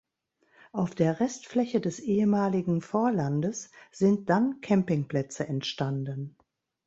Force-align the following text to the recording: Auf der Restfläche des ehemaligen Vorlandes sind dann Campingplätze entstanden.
Auf 0.71 0.95
der 0.95 1.19
Restfläche 1.19 1.79
des 1.79 1.99
ehemaligen 1.99 2.81
Vorlandes 2.81 3.69
sind 3.91 4.31
dann 4.31 4.59
Campingplätze 4.59 5.47
entstanden. 5.47 6.35